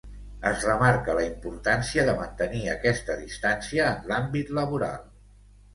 Es 0.51 0.63
remarca 0.67 1.15
la 1.19 1.25
importància 1.27 2.07
de 2.09 2.15
mantenir 2.23 2.65
aquesta 2.75 3.19
distància 3.23 3.93
en 3.95 4.11
l’àmbit 4.13 4.53
laboral. 4.63 5.03